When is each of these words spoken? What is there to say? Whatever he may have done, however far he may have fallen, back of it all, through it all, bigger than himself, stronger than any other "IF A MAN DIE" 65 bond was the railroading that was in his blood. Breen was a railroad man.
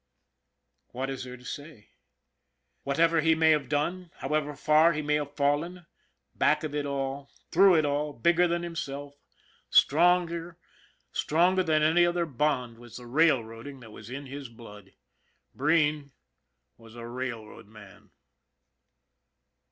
What 0.93 1.11
is 1.11 1.25
there 1.25 1.37
to 1.37 1.43
say? 1.43 1.89
Whatever 2.81 3.21
he 3.21 3.35
may 3.35 3.51
have 3.51 3.69
done, 3.69 4.09
however 4.15 4.55
far 4.55 4.93
he 4.93 5.03
may 5.03 5.13
have 5.13 5.35
fallen, 5.35 5.85
back 6.33 6.63
of 6.63 6.73
it 6.73 6.87
all, 6.87 7.29
through 7.51 7.75
it 7.75 7.85
all, 7.85 8.11
bigger 8.11 8.47
than 8.47 8.63
himself, 8.63 9.13
stronger 9.69 10.57
than 11.13 11.69
any 11.83 12.03
other 12.03 12.23
"IF 12.23 12.29
A 12.29 12.31
MAN 12.31 12.33
DIE" 12.33 12.33
65 12.33 12.37
bond 12.39 12.77
was 12.79 12.97
the 12.97 13.05
railroading 13.05 13.79
that 13.81 13.91
was 13.91 14.09
in 14.09 14.25
his 14.25 14.49
blood. 14.49 14.93
Breen 15.53 16.13
was 16.79 16.95
a 16.95 17.05
railroad 17.05 17.67
man. 17.67 18.09